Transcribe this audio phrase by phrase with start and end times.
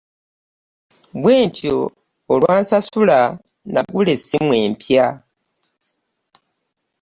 [1.21, 1.77] Bwentyo
[2.33, 3.19] olwansasula
[3.73, 5.07] negula essimu epya.